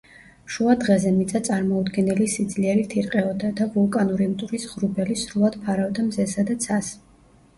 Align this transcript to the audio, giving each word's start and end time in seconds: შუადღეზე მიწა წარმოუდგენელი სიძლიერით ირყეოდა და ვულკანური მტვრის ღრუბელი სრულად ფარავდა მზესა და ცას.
შუადღეზე 0.53 1.09
მიწა 1.17 1.41
წარმოუდგენელი 1.47 2.29
სიძლიერით 2.35 2.95
ირყეოდა 3.01 3.51
და 3.59 3.67
ვულკანური 3.75 4.29
მტვრის 4.31 4.65
ღრუბელი 4.71 5.17
სრულად 5.25 5.59
ფარავდა 5.67 6.07
მზესა 6.09 6.47
და 6.49 6.57
ცას. 6.65 6.91